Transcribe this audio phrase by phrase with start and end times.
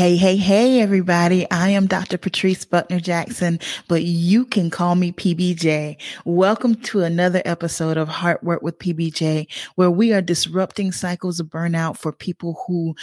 [0.00, 1.46] Hey, hey, hey, everybody.
[1.50, 2.16] I am Dr.
[2.16, 5.98] Patrice Buckner Jackson, but you can call me PBJ.
[6.24, 11.48] Welcome to another episode of Heart Work with PBJ, where we are disrupting cycles of
[11.48, 12.94] burnout for people who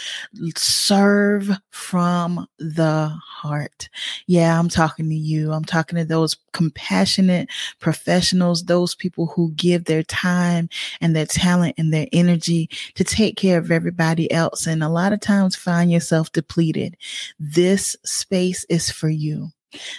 [0.56, 3.88] serve from the heart.
[4.26, 5.52] Yeah, I'm talking to you.
[5.52, 10.68] I'm talking to those compassionate professionals, those people who give their time
[11.00, 14.66] and their talent and their energy to take care of everybody else.
[14.66, 16.87] And a lot of times find yourself depleted
[17.38, 19.50] this space is for you.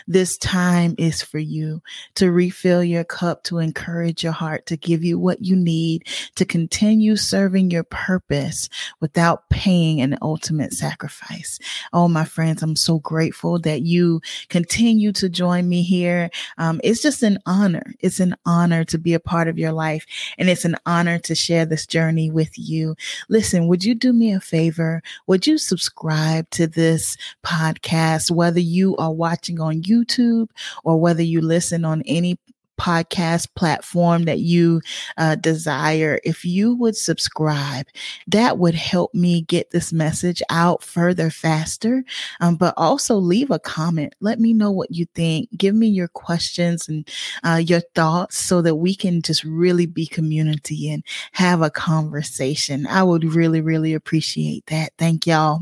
[0.07, 1.81] This time is for you
[2.15, 6.45] to refill your cup, to encourage your heart, to give you what you need to
[6.45, 8.69] continue serving your purpose
[8.99, 11.59] without paying an ultimate sacrifice.
[11.93, 16.29] Oh, my friends, I'm so grateful that you continue to join me here.
[16.57, 17.93] Um, it's just an honor.
[17.99, 20.05] It's an honor to be a part of your life,
[20.37, 22.95] and it's an honor to share this journey with you.
[23.29, 25.03] Listen, would you do me a favor?
[25.27, 30.49] Would you subscribe to this podcast, whether you are watching on YouTube
[30.83, 32.37] or whether you listen on any
[32.79, 34.81] podcast platform that you
[35.17, 37.85] uh, desire, if you would subscribe,
[38.27, 42.03] that would help me get this message out further faster.
[42.39, 44.15] Um, but also leave a comment.
[44.21, 45.49] Let me know what you think.
[45.55, 47.07] Give me your questions and
[47.43, 52.87] uh, your thoughts so that we can just really be community and have a conversation.
[52.87, 54.93] I would really, really appreciate that.
[54.97, 55.59] Thank y'all.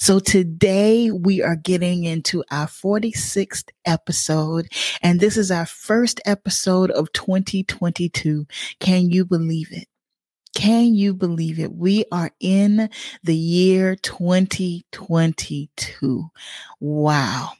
[0.00, 6.90] So today we are getting into our 46th episode, and this is our first episode
[6.90, 8.46] of 2022.
[8.80, 9.88] Can you believe it?
[10.54, 11.74] Can you believe it?
[11.74, 12.88] We are in
[13.22, 16.24] the year 2022.
[16.80, 17.50] Wow.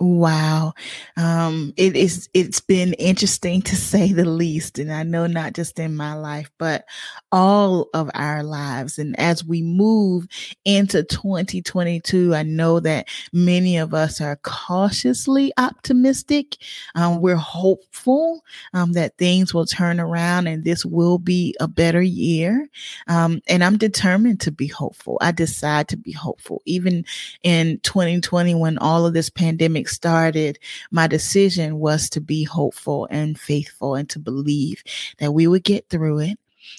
[0.00, 0.74] Wow.
[1.16, 4.78] Um, it is, it's been interesting to say the least.
[4.78, 6.84] And I know not just in my life, but
[7.32, 8.98] all of our lives.
[8.98, 10.28] And as we move
[10.64, 16.56] into 2022, I know that many of us are cautiously optimistic.
[16.94, 18.44] Um, we're hopeful,
[18.74, 22.68] um, that things will turn around and this will be a better year.
[23.08, 25.18] Um, and I'm determined to be hopeful.
[25.20, 26.62] I decide to be hopeful.
[26.66, 27.04] Even
[27.42, 30.58] in 2020, when all of this pandemic started,
[30.90, 34.82] my decision was to be hopeful and faithful and to believe
[35.18, 36.38] that we would get through it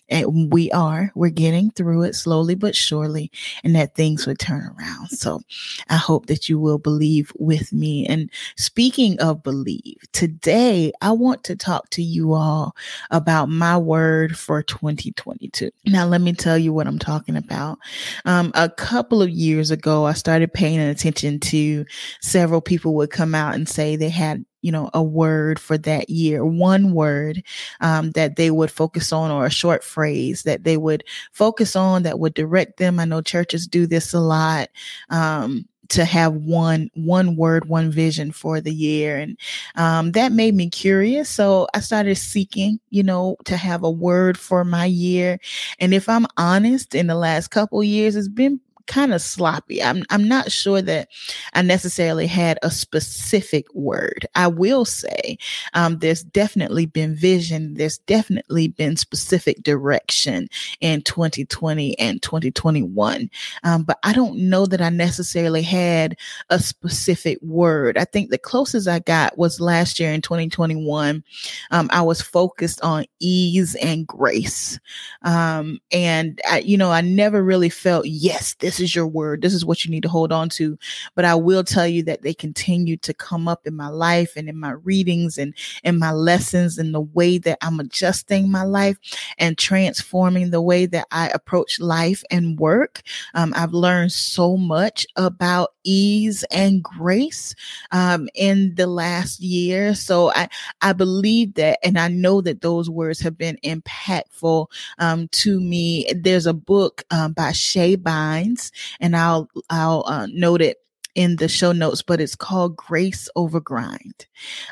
[0.09, 3.31] and we are, we're getting through it slowly but surely,
[3.63, 5.09] and that things would turn around.
[5.09, 5.41] So
[5.89, 8.05] I hope that you will believe with me.
[8.07, 12.75] And speaking of believe, today I want to talk to you all
[13.11, 15.69] about my word for 2022.
[15.85, 17.79] Now, let me tell you what I'm talking about.
[18.25, 21.85] Um, a couple of years ago, I started paying attention to
[22.21, 26.09] several people would come out and say they had you know, a word for that
[26.09, 27.43] year, one word
[27.81, 32.03] um, that they would focus on or a short phrase that they would focus on
[32.03, 32.99] that would direct them.
[32.99, 34.69] I know churches do this a lot.
[35.09, 39.37] Um, to have one one word one vision for the year and
[39.75, 44.37] um, that made me curious so i started seeking you know to have a word
[44.37, 45.39] for my year
[45.79, 48.59] and if i'm honest in the last couple years it's been
[48.89, 49.81] kind of sloppy.
[49.81, 51.07] I'm I'm not sure that
[51.53, 54.25] I necessarily had a specific word.
[54.35, 55.37] I will say
[55.73, 57.75] um, there's definitely been vision.
[57.75, 60.49] There's definitely been specific direction
[60.81, 63.29] in 2020 and 2021.
[63.63, 66.17] Um, but I don't know that I necessarily had
[66.49, 67.97] a specific word.
[67.97, 71.23] I think the closest I got was last year in 2021.
[71.69, 74.79] Um, I was focused on ease and grace,
[75.21, 79.41] um, and I, you know I never really felt yes this is your word.
[79.41, 80.77] This is what you need to hold on to.
[81.15, 84.49] But I will tell you that they continue to come up in my life and
[84.49, 85.53] in my readings and
[85.83, 88.97] in my lessons and the way that I'm adjusting my life
[89.37, 93.01] and transforming the way that I approach life and work.
[93.33, 97.55] Um, I've learned so much about ease and grace
[97.91, 99.93] um, in the last year.
[99.95, 100.49] So I,
[100.81, 104.67] I believe that, and I know that those words have been impactful
[104.97, 106.11] um, to me.
[106.15, 110.77] There's a book um, by Shae Bynes, and I'll I'll uh, note it
[111.15, 114.27] in the show notes, but it's called Grace Over Grind.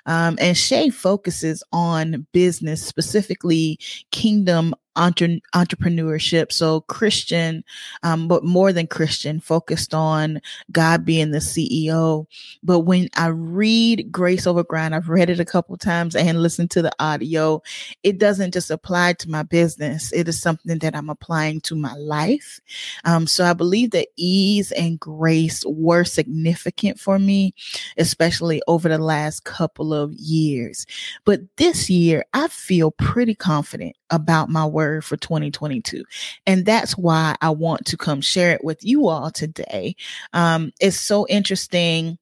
[0.05, 3.79] Um, and Shae focuses on business, specifically
[4.11, 6.51] kingdom entre- entrepreneurship.
[6.51, 7.63] So Christian,
[8.03, 10.41] um, but more than Christian, focused on
[10.71, 12.25] God being the CEO.
[12.63, 16.71] But when I read Grace Over Grind, I've read it a couple times and listened
[16.71, 17.61] to the audio.
[18.03, 20.11] It doesn't just apply to my business.
[20.11, 22.59] It is something that I'm applying to my life.
[23.05, 27.53] Um, so I believe that ease and grace were significant for me,
[27.97, 30.85] especially over the last couple of years.
[31.25, 36.03] But this year, I feel pretty confident about my word for 2022.
[36.45, 39.95] And that's why I want to come share it with you all today.
[40.33, 42.17] Um, it's so interesting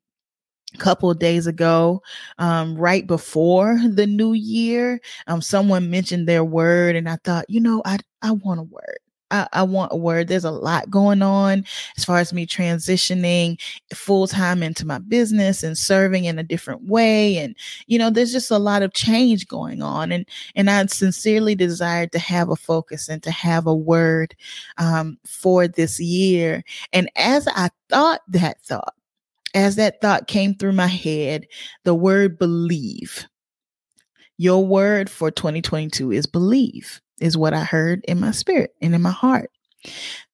[0.73, 2.01] a couple of days ago,
[2.38, 7.62] um, right before the new year, um, someone mentioned their word, and I thought, you
[7.62, 8.97] know, I I want a word.
[9.35, 10.27] I, I, want a word.
[10.27, 11.65] There's a lot going on
[11.97, 13.59] as far as me transitioning
[13.93, 17.37] full time into my business and serving in a different way.
[17.37, 17.55] And,
[17.87, 20.11] you know, there's just a lot of change going on.
[20.11, 24.35] And, and I sincerely desired to have a focus and to have a word
[24.77, 26.63] um, for this year.
[26.93, 28.93] And as I thought that thought,
[29.53, 31.47] as that thought came through my head,
[31.83, 33.25] the word believe.
[34.37, 39.01] Your word for 2022 is believe is what I heard in my spirit and in
[39.01, 39.51] my heart.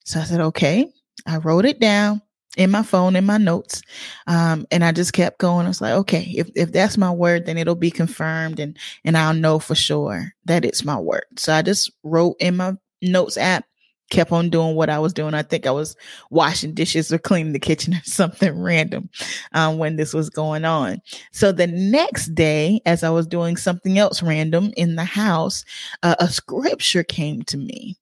[0.04, 0.88] So I said, okay.
[1.28, 2.22] I wrote it down
[2.58, 3.82] in my phone, in my notes.
[4.28, 5.66] Um, and I just kept going.
[5.66, 9.18] I was like, okay, if, if that's my word, then it'll be confirmed and, and
[9.18, 11.26] I'll know for sure that it's my word.
[11.38, 13.66] So I just wrote in my notes app,
[14.12, 15.34] kept on doing what I was doing.
[15.34, 15.96] I think I was
[16.30, 19.10] washing dishes or cleaning the kitchen or something random
[19.54, 21.02] um, when this was going on.
[21.32, 25.66] So the next day, as I was doing something else random in the house,
[26.04, 27.98] uh, a scripture came to me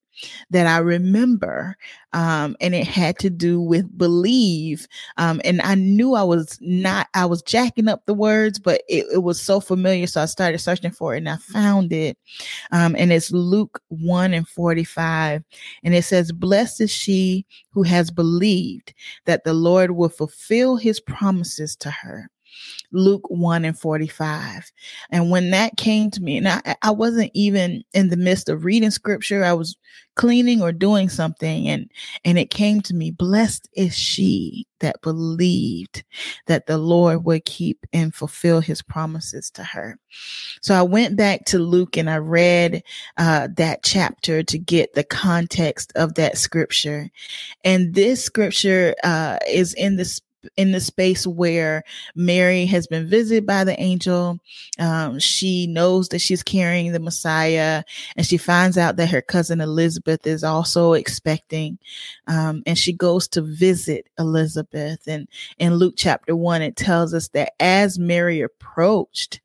[0.50, 1.78] that I remember.
[2.14, 4.88] Um, and it had to do with believe.
[5.18, 9.06] Um, and I knew I was not, I was jacking up the words, but it,
[9.14, 10.08] it was so familiar.
[10.08, 12.18] So I started searching for it and I found it.
[12.72, 15.44] Um, and it's Luke 1 and 45.
[15.84, 18.94] And it says, Blessed is she who has believed
[19.26, 22.30] that the Lord will fulfill his promises to her.
[22.92, 24.72] Luke 1 and 45.
[25.12, 28.66] And when that came to me, and I, I wasn't even in the midst of
[28.66, 29.78] reading scripture, I was
[30.16, 31.90] cleaning or doing something, and
[32.26, 36.04] and it came to me, blessed is she that believed
[36.48, 39.98] that the Lord would keep and fulfill his promises to her.
[40.62, 42.84] So I went back to Luke and I read
[43.18, 47.10] uh, that chapter to get the context of that scripture.
[47.64, 50.20] And this scripture uh, is in the
[50.56, 51.84] in the space where
[52.16, 54.40] Mary has been visited by the angel.
[54.78, 57.84] Um, she knows that she's carrying the Messiah,
[58.16, 61.78] and she finds out that her cousin Elizabeth is also expecting.
[62.28, 65.08] Um, and she goes to visit Elizabeth.
[65.08, 65.28] And
[65.58, 69.42] in Luke chapter one, it tells us that as Mary approached,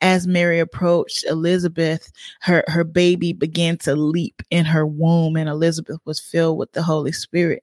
[0.00, 5.98] as Mary approached Elizabeth, her, her baby began to leap in her womb, and Elizabeth
[6.04, 7.62] was filled with the Holy Spirit.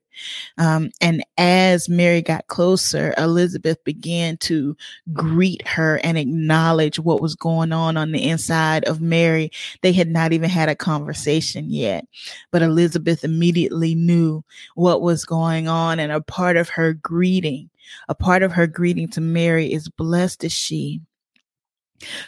[0.58, 4.76] Um, and as Mary got closer, Elizabeth began to
[5.12, 9.52] greet her and acknowledge what was going on on the inside of Mary.
[9.82, 12.04] They had not even had a conversation yet,
[12.50, 14.42] but Elizabeth immediately knew
[14.74, 16.00] what was going on.
[16.00, 17.70] And a part of her greeting,
[18.08, 21.00] a part of her greeting to Mary is blessed is she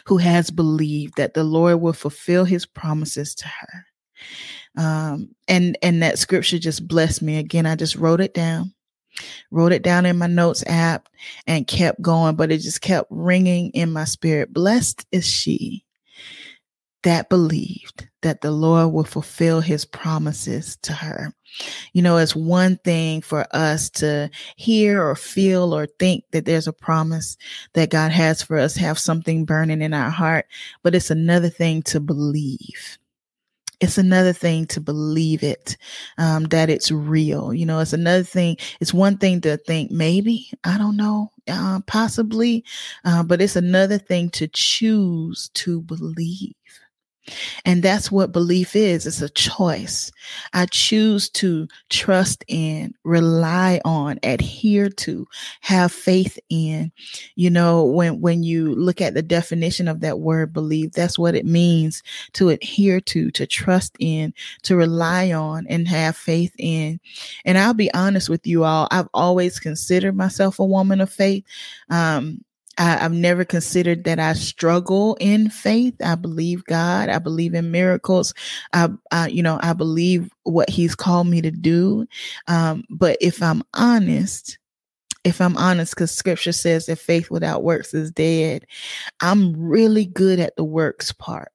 [0.05, 3.85] who has believed that the Lord will fulfill his promises to her.
[4.77, 7.65] Um, and and that scripture just blessed me again.
[7.65, 8.73] I just wrote it down,
[9.51, 11.09] wrote it down in my notes app,
[11.45, 12.35] and kept going.
[12.35, 14.53] But it just kept ringing in my spirit.
[14.53, 15.83] Blessed is she
[17.03, 21.31] that believed that the Lord will fulfill his promises to her.
[21.93, 26.67] You know, it's one thing for us to hear or feel or think that there's
[26.67, 27.37] a promise
[27.73, 30.47] that God has for us, have something burning in our heart,
[30.83, 32.97] but it's another thing to believe
[33.79, 35.77] it's another thing to believe it
[36.17, 40.49] um, that it's real you know it's another thing it's one thing to think maybe
[40.63, 42.63] i don't know uh, possibly
[43.05, 46.53] uh, but it's another thing to choose to believe
[47.65, 49.05] and that's what belief is.
[49.05, 50.11] It's a choice.
[50.53, 55.27] I choose to trust in, rely on, adhere to,
[55.61, 56.91] have faith in.
[57.35, 61.35] You know, when, when you look at the definition of that word believe, that's what
[61.35, 62.03] it means
[62.33, 66.99] to adhere to, to trust in, to rely on and have faith in.
[67.45, 68.87] And I'll be honest with you all.
[68.91, 71.43] I've always considered myself a woman of faith.
[71.89, 72.41] Um,
[72.77, 75.95] I, have never considered that I struggle in faith.
[76.03, 77.09] I believe God.
[77.09, 78.33] I believe in miracles.
[78.73, 82.07] I, I you know, I believe what He's called me to do.
[82.47, 84.57] Um, but if I'm honest,
[85.23, 88.65] if I'm honest, because Scripture says that faith without works is dead,
[89.21, 91.51] I'm really good at the works part.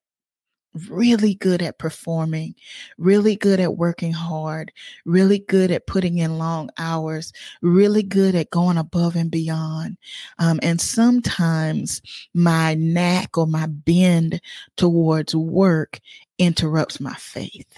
[0.88, 2.54] Really good at performing,
[2.98, 4.72] really good at working hard,
[5.04, 9.96] really good at putting in long hours, really good at going above and beyond.
[10.38, 12.00] Um, and sometimes
[12.34, 14.40] my knack or my bend
[14.76, 16.00] towards work
[16.38, 17.72] interrupts my faith.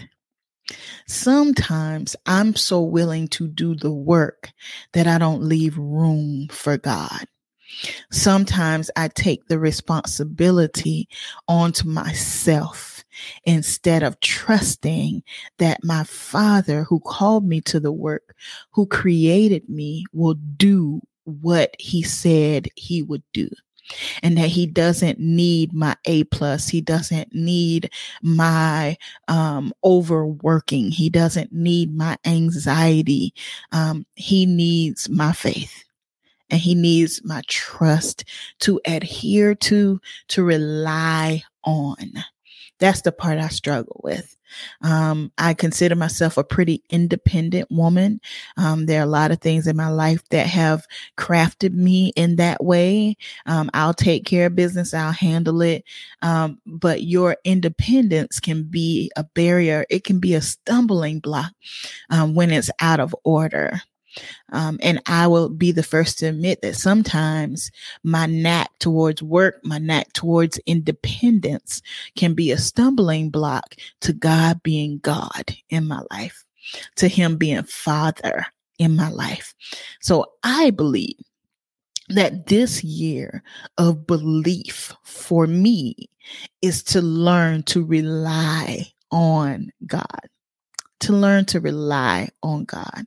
[1.07, 4.51] Sometimes I'm so willing to do the work
[4.93, 7.27] that I don't leave room for God.
[8.11, 11.09] Sometimes I take the responsibility
[11.49, 13.05] onto myself
[13.45, 15.23] instead of trusting
[15.59, 18.35] that my father who called me to the work,
[18.71, 23.49] who created me, will do what he said he would do.
[24.23, 26.69] And that he doesn't need my a plus.
[26.69, 27.91] He doesn't need
[28.23, 28.97] my
[29.29, 30.91] um, overworking.
[30.91, 33.35] He doesn't need my anxiety.
[33.73, 35.85] Um, he needs my faith
[36.55, 38.25] and he needs my trust
[38.61, 42.13] to adhere to to rely on
[42.79, 44.37] that's the part i struggle with
[44.83, 48.21] um, I consider myself a pretty independent woman.
[48.57, 52.37] Um, there are a lot of things in my life that have crafted me in
[52.37, 53.17] that way.
[53.47, 55.85] Um, I'll take care of business, I'll handle it.
[56.23, 61.53] Um, but your independence can be a barrier, it can be a stumbling block
[62.11, 63.81] um, when it's out of order.
[64.53, 67.71] Um, and I will be the first to admit that sometimes
[68.03, 71.83] my knack towards work, my knack towards independence
[72.17, 76.45] can be a stumbling block to God being God in my life,
[76.97, 78.47] to Him being Father
[78.79, 79.55] in my life.
[80.01, 81.17] So I believe
[82.09, 83.43] that this year
[83.79, 85.97] of belief for me
[86.63, 90.29] is to learn to rely on God,
[91.01, 93.07] to learn to rely on God.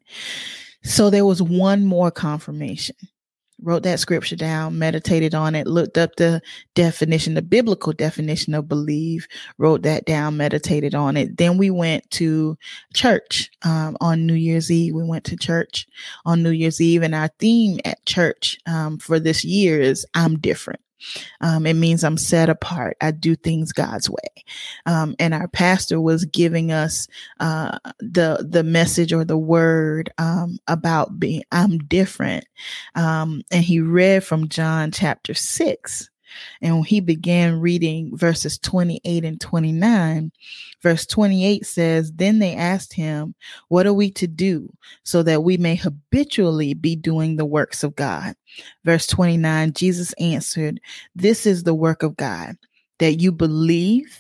[0.88, 2.96] So there was one more confirmation.
[3.62, 6.42] Wrote that scripture down, meditated on it, looked up the
[6.76, 9.28] definition, the biblical definition of believe,
[9.58, 11.38] wrote that down, meditated on it.
[11.38, 12.58] Then we went to
[12.94, 14.94] church um, on New Year's Eve.
[14.94, 15.88] We went to church
[16.26, 20.40] on New Year's Eve, and our theme at church um, for this year is I'm
[20.40, 20.80] different.
[21.42, 22.98] Um, it means I'm set apart.
[23.02, 24.44] I do things God's way.
[24.86, 27.08] Um, and our pastor was giving us
[27.40, 32.46] uh, the the message or the word um, about being I'm different.
[32.96, 36.10] Um, and he read from John chapter six.
[36.62, 40.32] And when he began reading verses 28 and 29,
[40.82, 43.36] verse 28 says, Then they asked him,
[43.68, 47.96] What are we to do so that we may habitually be doing the works of
[47.96, 48.36] God?
[48.84, 50.80] Verse 29, Jesus answered,
[51.16, 52.56] This is the work of God,
[53.00, 54.20] that you believe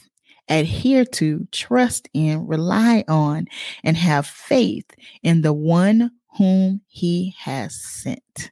[0.49, 3.47] adhere to, trust in, rely on,
[3.83, 4.89] and have faith
[5.23, 8.51] in the one whom he has sent.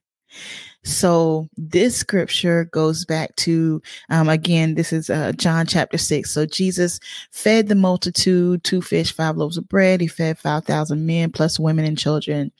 [0.85, 6.29] So this scripture goes back to, um, again, this is uh, John chapter six.
[6.29, 6.99] So Jesus
[7.31, 9.99] fed the multitude, two fish, five loaves of bread.
[9.99, 12.51] He fed 5,000 men plus women and children.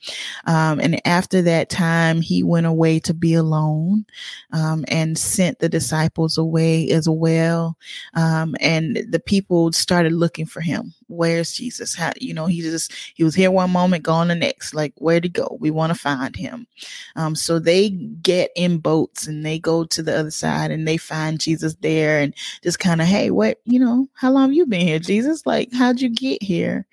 [0.46, 4.04] Um, and after that time, he went away to be alone,
[4.52, 7.78] um, and sent the disciples away as well.
[8.14, 10.92] Um, and the people started looking for him.
[11.08, 11.94] Where's Jesus?
[11.94, 14.74] How, you know, he just, he was here one moment, gone the next.
[14.74, 15.56] Like, where'd he go?
[15.60, 16.66] We want to find him.
[17.14, 20.96] Um, so they get in boats and they go to the other side and they
[20.96, 24.86] find Jesus there and just kind of, hey, what, you know, how long you been
[24.86, 25.46] here, Jesus?
[25.46, 26.86] Like, how'd you get here?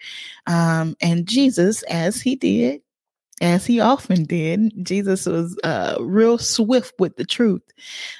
[0.46, 2.83] Um, and Jesus, as he did,
[3.43, 7.62] as he often did, Jesus was uh, real swift with the truth.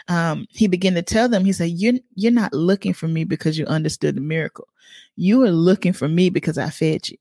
[0.10, 3.58] Um, he began to tell them, he said, you're, you're not looking for me because
[3.58, 4.68] you understood the miracle.
[5.16, 7.18] You are looking for me because I fed you.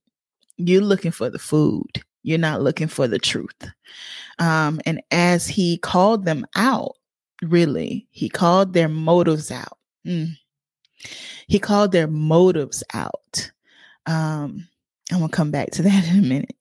[0.57, 2.03] You're looking for the food.
[2.25, 3.71] You're not looking for the truth.
[4.41, 6.97] Um, and as he called them out,
[7.41, 9.79] really, he called their motives out.
[10.05, 10.37] Mm.
[11.47, 13.53] He called their motives out.
[14.07, 14.67] Um,
[15.13, 16.57] I'm to come back to that in a minute.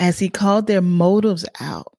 [0.00, 1.92] As he called their motives out,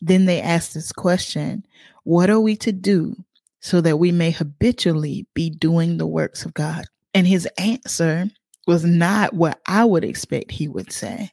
[0.00, 1.64] then they asked this question
[2.02, 3.16] What are we to do
[3.60, 6.84] so that we may habitually be doing the works of God?
[7.14, 8.28] And his answer
[8.66, 11.30] was not what I would expect he would say.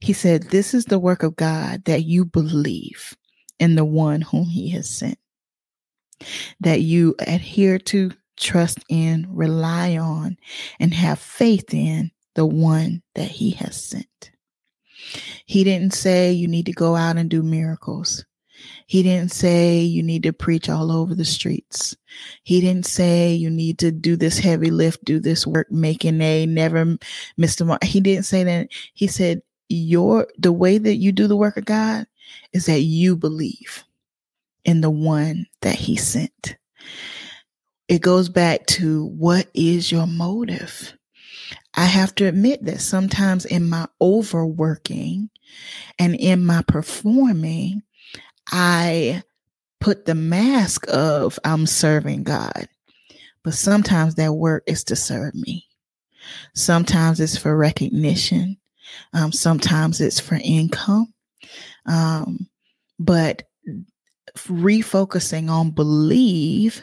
[0.00, 3.16] He said, This is the work of God that you believe
[3.58, 5.18] in the one whom he has sent,
[6.60, 10.38] that you adhere to, trust in, rely on,
[10.78, 14.30] and have faith in the one that he has sent.
[15.46, 18.24] He didn't say you need to go out and do miracles.
[18.86, 21.96] He didn't say you need to preach all over the streets.
[22.42, 26.46] He didn't say you need to do this heavy lift, do this work, making a
[26.46, 26.98] never
[27.64, 27.84] mark.
[27.84, 28.68] He didn't say that.
[28.94, 32.06] He said your the way that you do the work of God
[32.52, 33.84] is that you believe
[34.64, 36.56] in the one that he sent.
[37.88, 40.94] it goes back to what is your motive?
[41.74, 45.30] I have to admit that sometimes in my overworking
[45.98, 47.82] and in my performing,
[48.50, 49.22] I
[49.80, 52.68] put the mask of I'm serving God.
[53.42, 55.66] But sometimes that work is to serve me.
[56.54, 58.58] Sometimes it's for recognition.
[59.14, 61.12] Um, sometimes it's for income.
[61.86, 62.48] Um,
[62.98, 63.44] but
[64.36, 66.82] refocusing on believe,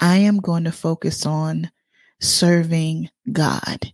[0.00, 1.70] I am going to focus on
[2.20, 3.92] serving God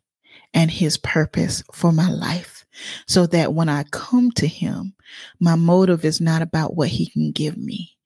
[0.52, 2.64] and his purpose for my life
[3.06, 4.94] so that when I come to him,
[5.40, 7.96] my motive is not about what he can give me,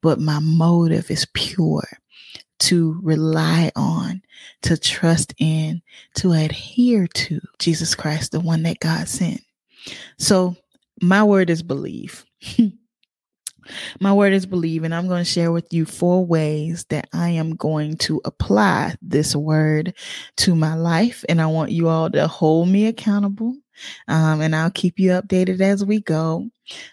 [0.00, 1.88] but my motive is pure
[2.60, 4.22] to rely on,
[4.62, 5.82] to trust in,
[6.14, 9.40] to adhere to Jesus Christ, the one that God sent.
[10.18, 10.56] So
[11.00, 12.24] my word is believe.
[14.00, 17.30] My word is believe, and I'm going to share with you four ways that I
[17.30, 19.94] am going to apply this word
[20.38, 21.24] to my life.
[21.28, 23.56] And I want you all to hold me accountable.
[24.08, 26.48] Um, and I'll keep you updated as we go.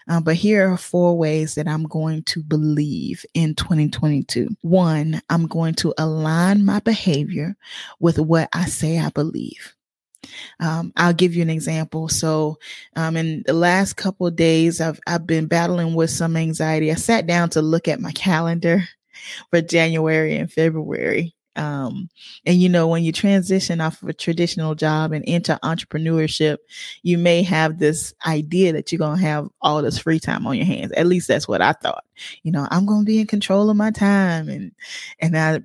[0.08, 4.48] Uh, but here are four ways that I'm going to believe in 2022.
[4.62, 7.56] One, I'm going to align my behavior
[8.00, 9.74] with what I say I believe.
[10.60, 12.08] Um, I'll give you an example.
[12.08, 12.58] So,
[12.96, 16.90] um, in the last couple of days, I've I've been battling with some anxiety.
[16.90, 18.82] I sat down to look at my calendar
[19.50, 21.34] for January and February.
[21.56, 22.08] Um,
[22.46, 26.58] and you know, when you transition off of a traditional job and into entrepreneurship,
[27.02, 30.66] you may have this idea that you're gonna have all this free time on your
[30.66, 30.92] hands.
[30.92, 32.04] At least that's what I thought.
[32.44, 34.72] You know, I'm gonna be in control of my time, and
[35.18, 35.60] and I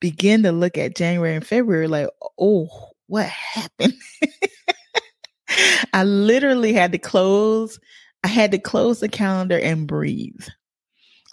[0.00, 2.08] begin to look at January and February like,
[2.38, 2.68] oh,
[3.14, 3.94] what happened?
[5.92, 7.78] I literally had to close.
[8.24, 10.48] I had to close the calendar and breathe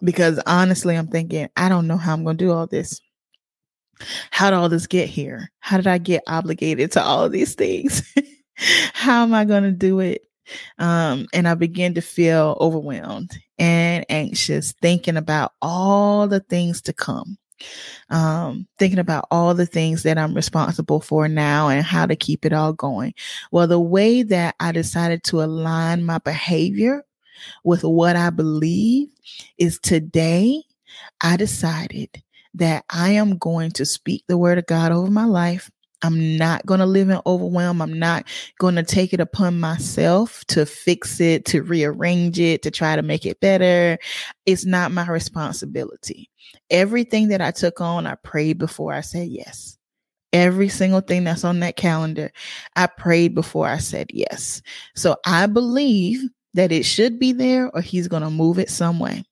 [0.03, 3.01] because honestly, I'm thinking, I don't know how I'm going to do all this.
[4.29, 5.51] How did all this get here?
[5.59, 8.03] How did I get obligated to all of these things?
[8.93, 10.21] how am I going to do it?
[10.77, 16.93] Um, and I began to feel overwhelmed and anxious, thinking about all the things to
[16.93, 17.39] come
[18.10, 22.46] um, thinking about all the things that I'm responsible for now and how to keep
[22.46, 23.13] it all going.
[23.51, 27.03] Well, the way that I decided to align my behavior
[27.63, 29.10] with what I believe
[29.58, 30.63] is today
[31.22, 32.22] I decided
[32.56, 35.72] that I am going to speak the word of God over my life.
[36.01, 37.81] I'm not going to live in overwhelm.
[37.81, 38.25] I'm not
[38.60, 43.02] going to take it upon myself to fix it, to rearrange it, to try to
[43.02, 43.97] make it better.
[44.45, 46.30] It's not my responsibility.
[46.69, 49.78] Everything that I took on, I prayed before I said yes.
[50.34, 52.32] Every single thing that's on that calendar,
[52.75, 54.62] I prayed before I said yes.
[54.95, 56.21] So I believe
[56.54, 59.23] that it should be there or he's going to move it some way.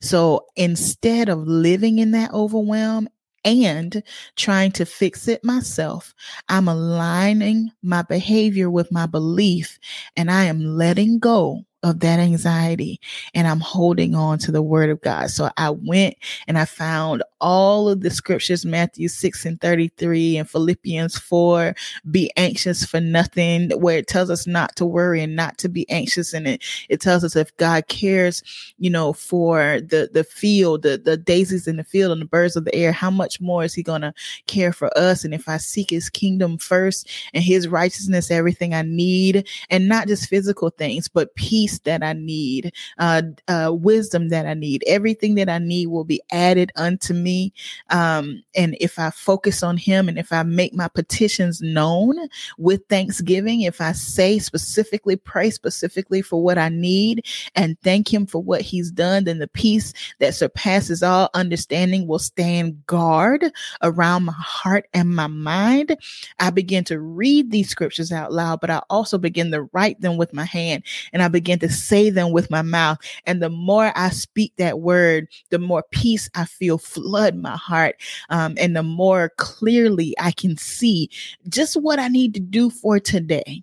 [0.00, 3.08] So instead of living in that overwhelm
[3.44, 4.02] and
[4.36, 6.14] trying to fix it myself.
[6.48, 9.78] I'm aligning my behavior with my belief
[10.16, 12.98] and I am letting go of that anxiety
[13.34, 15.30] and I'm holding on to the word of God.
[15.30, 16.16] So I went
[16.48, 21.74] and I found all of the scriptures, Matthew 6 and 33 and Philippians 4,
[22.10, 25.88] be anxious for nothing, where it tells us not to worry and not to be
[25.90, 26.32] anxious.
[26.32, 28.42] And it, it tells us if God cares,
[28.78, 32.56] you know, for the, the field, the, the daisies in the field and the birds
[32.56, 34.14] of the air, how much more is he going to
[34.46, 35.22] care for us?
[35.22, 40.08] And if I seek his kingdom first and his righteousness, everything I need, and not
[40.08, 45.34] just physical things, but peace that I need, uh, uh, wisdom that I need, everything
[45.36, 47.52] that I need will be added unto me
[47.90, 52.16] um, and if I focus on Him and if I make my petitions known
[52.58, 58.26] with thanksgiving, if I say specifically, pray specifically for what I need and thank Him
[58.26, 63.44] for what He's done, then the peace that surpasses all understanding will stand guard
[63.82, 65.96] around my heart and my mind.
[66.40, 70.16] I begin to read these scriptures out loud, but I also begin to write them
[70.16, 72.98] with my hand and I begin to say them with my mouth.
[73.26, 77.56] And the more I speak that word, the more peace I feel flood flood my
[77.56, 77.96] heart.
[78.30, 81.10] Um, and the more clearly I can see
[81.48, 83.62] just what I need to do for today.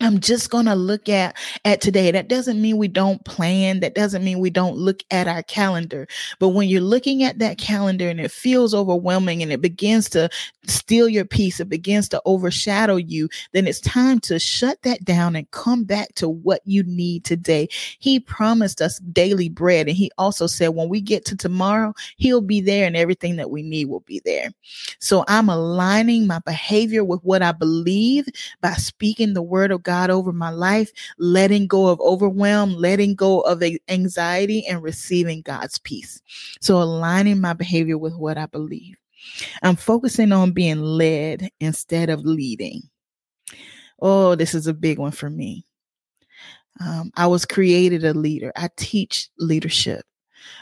[0.00, 2.10] I'm just going to look at at today.
[2.10, 3.80] That doesn't mean we don't plan.
[3.80, 6.06] That doesn't mean we don't look at our calendar.
[6.38, 10.28] But when you're looking at that calendar and it feels overwhelming and it begins to
[10.66, 15.34] steal your peace, it begins to overshadow you, then it's time to shut that down
[15.34, 17.66] and come back to what you need today.
[17.98, 22.42] He promised us daily bread and he also said when we get to tomorrow, he'll
[22.42, 24.50] be there and everything that we need will be there.
[24.98, 28.28] So I'm aligning my behavior with what I believe
[28.60, 33.40] by speaking the word of God over my life, letting go of overwhelm, letting go
[33.40, 36.20] of anxiety, and receiving God's peace.
[36.60, 38.96] So aligning my behavior with what I believe.
[39.62, 42.82] I'm focusing on being led instead of leading.
[44.00, 45.64] Oh, this is a big one for me.
[46.80, 48.52] Um, I was created a leader.
[48.56, 50.04] I teach leadership.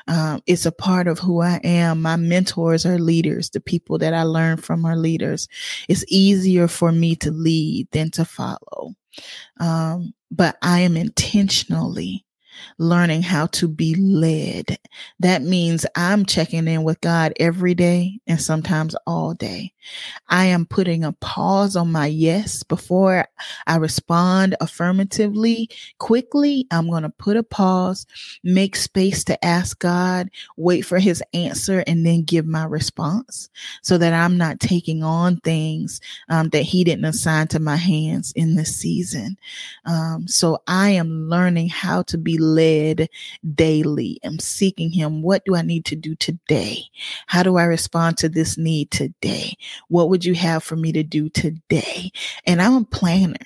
[0.07, 2.03] Um, it's a part of who I am.
[2.03, 3.51] My mentors are leaders.
[3.51, 5.49] The people that I learn from are leaders.
[5.89, 8.95] It's easier for me to lead than to follow.
[9.61, 12.25] Um, but I am intentionally
[12.79, 14.79] learning how to be led.
[15.21, 19.73] That means I'm checking in with God every day and sometimes all day.
[20.29, 23.27] I am putting a pause on my yes before
[23.67, 26.67] I respond affirmatively quickly.
[26.71, 28.07] I'm going to put a pause,
[28.43, 33.49] make space to ask God, wait for his answer, and then give my response
[33.83, 38.33] so that I'm not taking on things um, that he didn't assign to my hands
[38.33, 39.37] in this season.
[39.85, 43.09] Um, so I am learning how to be led
[43.55, 44.19] daily.
[44.25, 45.23] I'm seeking him.
[45.23, 46.85] What do I need to do today?
[47.27, 49.55] How do I respond to this need today?
[49.89, 52.11] What would you have for me to do today?
[52.47, 53.37] And I'm a planner.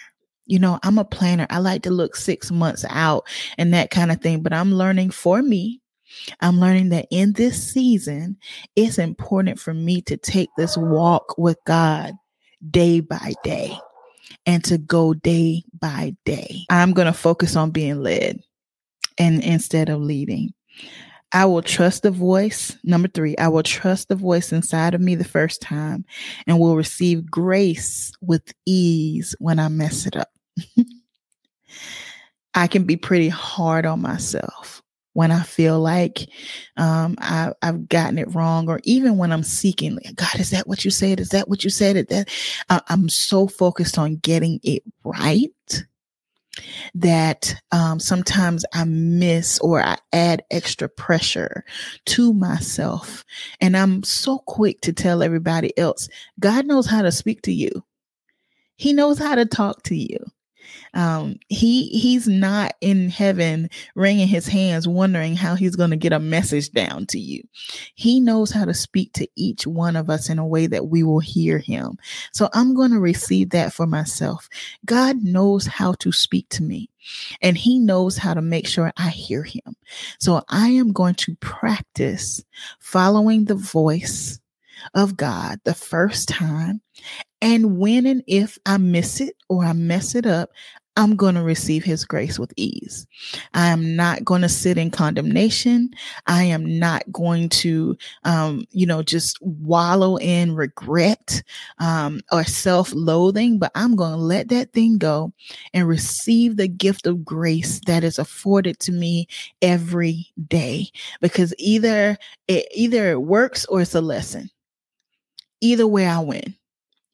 [0.46, 1.46] You know, I'm a planner.
[1.50, 3.26] I like to look six months out
[3.58, 5.80] and that kind of thing, but I'm learning for me.
[6.40, 8.38] I'm learning that in this season,
[8.74, 12.14] it's important for me to take this walk with God
[12.70, 13.78] day by day
[14.46, 16.64] and to go day by day.
[16.70, 18.40] I'm going to focus on being led
[19.18, 20.52] and instead of leading.
[21.32, 22.76] I will trust the voice.
[22.84, 26.04] Number three, I will trust the voice inside of me the first time
[26.46, 30.30] and will receive grace with ease when I mess it up.
[32.54, 36.28] I can be pretty hard on myself when I feel like
[36.76, 40.84] um, I, have gotten it wrong, or even when I'm seeking, God, is that what
[40.84, 41.20] you said?
[41.20, 41.96] Is that what you said?
[41.96, 42.28] Is that
[42.70, 45.50] I, I'm so focused on getting it right
[46.94, 51.64] that um, sometimes I miss or I add extra pressure
[52.06, 53.24] to myself.
[53.60, 56.08] And I'm so quick to tell everybody else
[56.40, 57.84] God knows how to speak to you,
[58.76, 60.18] He knows how to talk to you.
[60.94, 66.12] Um, he he's not in heaven wringing his hands wondering how he's going to get
[66.12, 67.42] a message down to you
[67.94, 71.02] he knows how to speak to each one of us in a way that we
[71.02, 71.98] will hear him
[72.32, 74.48] so i'm going to receive that for myself
[74.86, 76.88] god knows how to speak to me
[77.40, 79.76] and he knows how to make sure I hear him.
[80.18, 82.42] So I am going to practice
[82.78, 84.40] following the voice
[84.94, 86.80] of God the first time.
[87.40, 90.50] And when and if I miss it or I mess it up,
[90.98, 93.06] I'm going to receive his grace with ease.
[93.54, 95.90] I am not going to sit in condemnation.
[96.26, 101.40] I am not going to, um, you know, just wallow in regret
[101.78, 105.32] um, or self loathing, but I'm going to let that thing go
[105.72, 109.28] and receive the gift of grace that is afforded to me
[109.62, 110.88] every day
[111.20, 114.50] because either it, either it works or it's a lesson.
[115.60, 116.56] Either way, I win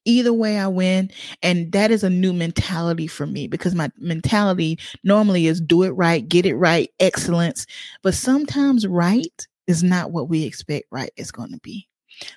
[0.04, 1.10] either way I win.
[1.42, 5.90] And that is a new mentality for me because my mentality normally is do it
[5.90, 7.66] right, get it right, excellence.
[8.02, 11.88] But sometimes right is not what we expect right is going to be.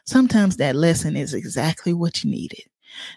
[0.05, 2.63] Sometimes that lesson is exactly what you needed.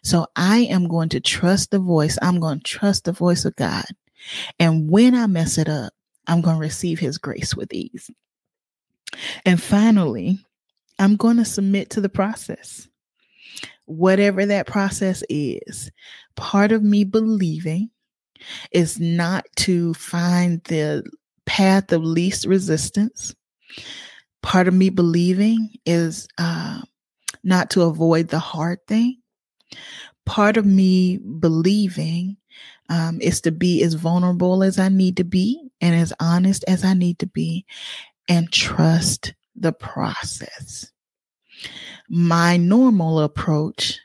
[0.02, 2.18] So I am going to trust the voice.
[2.20, 3.86] I'm going to trust the voice of God.
[4.58, 5.92] And when I mess it up,
[6.26, 8.10] I'm going to receive his grace with ease.
[9.44, 10.38] And finally,
[10.98, 12.88] I'm going to submit to the process
[13.90, 15.90] whatever that process is.
[16.37, 17.90] Part of me believing
[18.72, 21.05] is not to find the
[21.44, 23.35] path of least resistance.
[24.42, 26.81] Part of me believing is uh,
[27.42, 29.18] not to avoid the hard thing.
[30.24, 32.37] Part of me believing
[32.88, 36.85] um, is to be as vulnerable as I need to be and as honest as
[36.85, 37.66] I need to be
[38.29, 40.90] and trust the process.
[42.12, 44.00] My normal approach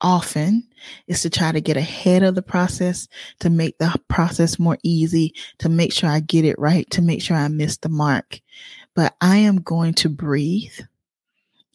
[0.00, 0.66] often
[1.06, 3.06] is to try to get ahead of the process,
[3.40, 7.20] to make the process more easy, to make sure I get it right, to make
[7.20, 8.40] sure I miss the mark.
[8.94, 10.72] But I am going to breathe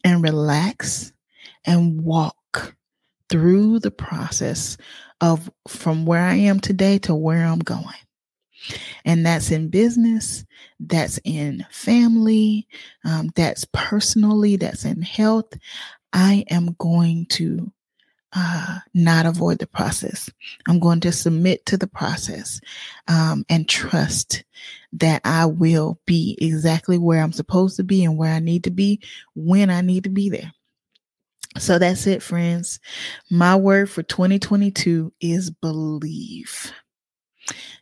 [0.04, 1.14] and relax
[1.66, 2.76] and walk
[3.30, 4.78] through the process
[5.22, 7.86] of from where I am today to where I'm going.
[9.04, 10.46] And that's in business,
[10.80, 12.68] that's in family,
[13.04, 15.54] um, that's personally, that's in health.
[16.14, 17.72] I am going to
[18.36, 20.30] uh, not avoid the process.
[20.68, 22.60] I'm going to submit to the process
[23.08, 24.44] um, and trust
[24.94, 28.72] that I will be exactly where I'm supposed to be and where I need to
[28.72, 29.02] be
[29.36, 30.52] when I need to be there.
[31.58, 32.82] So that's it, friends.
[33.32, 36.74] My word for 2022 is believe.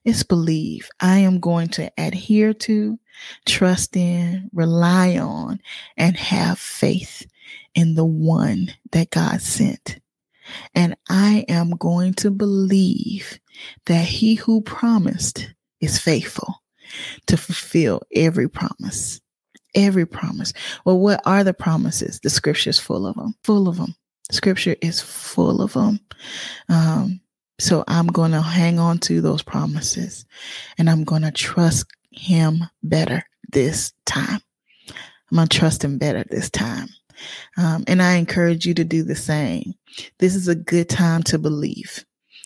[0.04, 0.90] It's believe.
[1.00, 3.00] I am going to adhere to,
[3.46, 5.60] trust in, rely on,
[5.98, 7.26] and have faith
[7.76, 10.00] in the one that God sent.
[10.76, 13.40] And I am going to believe
[13.86, 16.62] that he who promised is faithful
[17.28, 19.22] to fulfill every promise.
[19.76, 20.54] Every promise.
[20.86, 22.20] Well, what are the promises?
[22.20, 23.96] The scripture is full of them, full of them.
[24.32, 26.00] Scripture is full of them.
[26.70, 27.20] Um,
[27.64, 30.26] so I'm going to hang on to those promises
[30.78, 33.24] and I'm going to trust him better
[33.54, 34.42] this time.
[35.32, 36.90] I'm going to trust him better this time.
[37.58, 39.76] Um, and I encourage you to do the same.
[40.20, 42.04] This is a good time to believe.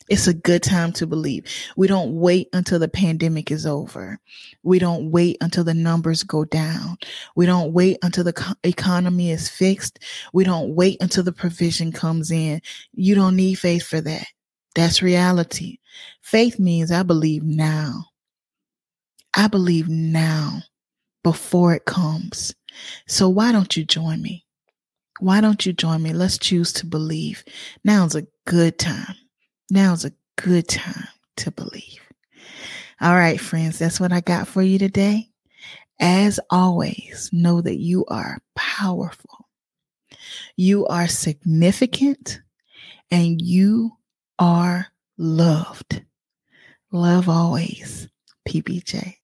[0.07, 1.45] It's a good time to believe.
[1.75, 4.19] We don't wait until the pandemic is over.
[4.61, 6.99] We don't wait until the numbers go down.
[7.35, 9.97] We don't wait until the co- economy is fixed.
[10.31, 12.61] We don't wait until the provision comes in.
[12.93, 14.27] You don't need faith for that.
[14.75, 15.79] That's reality.
[16.21, 18.05] Faith means I believe now.
[19.35, 20.61] I believe now
[21.23, 22.53] before it comes.
[23.07, 24.45] So why don't you join me?
[25.19, 26.13] Why don't you join me?
[26.13, 27.43] Let's choose to believe.
[27.83, 29.15] Now's a good time.
[29.69, 32.01] Now's a good time to believe.
[33.01, 35.29] All right, friends, that's what I got for you today.
[35.99, 39.47] As always, know that you are powerful,
[40.55, 42.39] you are significant,
[43.09, 43.91] and you
[44.39, 46.03] are loved.
[46.91, 48.07] Love always.
[48.47, 49.17] PBJ.